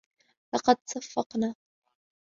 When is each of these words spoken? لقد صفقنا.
لقد 0.53 0.77
صفقنا. 0.85 1.55